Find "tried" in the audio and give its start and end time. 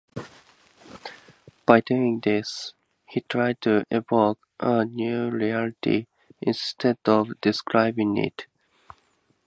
3.21-3.61